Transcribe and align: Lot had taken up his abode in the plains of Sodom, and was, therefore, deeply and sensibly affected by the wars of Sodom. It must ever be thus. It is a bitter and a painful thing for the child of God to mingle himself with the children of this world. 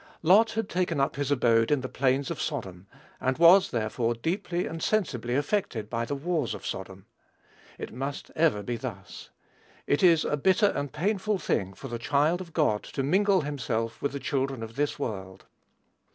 Lot 0.23 0.53
had 0.53 0.67
taken 0.67 0.99
up 0.99 1.15
his 1.15 1.29
abode 1.29 1.69
in 1.69 1.81
the 1.81 1.87
plains 1.87 2.31
of 2.31 2.41
Sodom, 2.41 2.87
and 3.19 3.37
was, 3.37 3.69
therefore, 3.69 4.15
deeply 4.15 4.65
and 4.65 4.81
sensibly 4.81 5.35
affected 5.35 5.91
by 5.91 6.05
the 6.05 6.15
wars 6.15 6.55
of 6.55 6.65
Sodom. 6.65 7.05
It 7.77 7.93
must 7.93 8.31
ever 8.35 8.63
be 8.63 8.77
thus. 8.77 9.29
It 9.85 10.01
is 10.01 10.25
a 10.25 10.37
bitter 10.37 10.73
and 10.75 10.89
a 10.89 10.91
painful 10.91 11.37
thing 11.37 11.75
for 11.75 11.87
the 11.87 11.99
child 11.99 12.41
of 12.41 12.51
God 12.51 12.81
to 12.85 13.03
mingle 13.03 13.41
himself 13.41 14.01
with 14.01 14.11
the 14.13 14.19
children 14.19 14.63
of 14.63 14.75
this 14.75 14.97
world. 14.97 15.45